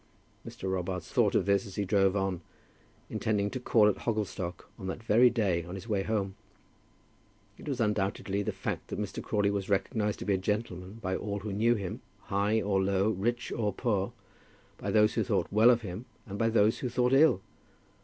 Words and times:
Mr. 0.43 0.67
Robarts 0.67 1.11
thought 1.11 1.35
of 1.35 1.45
this 1.45 1.63
as 1.67 1.75
he 1.75 1.85
drove 1.85 2.15
on, 2.15 2.41
intending 3.07 3.51
to 3.51 3.59
call 3.59 3.87
at 3.87 3.99
Hogglestock 3.99 4.67
on 4.79 4.87
that 4.87 5.03
very 5.03 5.29
day 5.29 5.63
on 5.63 5.75
his 5.75 5.87
way 5.87 6.01
home. 6.01 6.33
It 7.59 7.67
was 7.67 7.79
undoubtedly 7.79 8.41
the 8.41 8.51
fact 8.51 8.87
that 8.87 8.97
Mr. 8.97 9.21
Crawley 9.21 9.51
was 9.51 9.69
recognized 9.69 10.17
to 10.17 10.25
be 10.25 10.33
a 10.33 10.39
gentleman 10.39 10.93
by 10.93 11.15
all 11.15 11.41
who 11.41 11.53
knew 11.53 11.75
him, 11.75 12.01
high 12.21 12.59
or 12.63 12.81
low, 12.83 13.11
rich 13.11 13.51
or 13.51 13.71
poor, 13.73 14.11
by 14.79 14.89
those 14.89 15.13
who 15.13 15.23
thought 15.23 15.45
well 15.51 15.69
of 15.69 15.83
him 15.83 16.05
and 16.25 16.39
by 16.39 16.49
those 16.49 16.79
who 16.79 16.89
thought 16.89 17.13
ill. 17.13 17.41